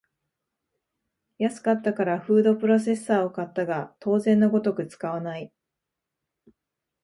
[1.37, 5.53] 安かったからフードプロセッサーを買ったが当然のごとく使わない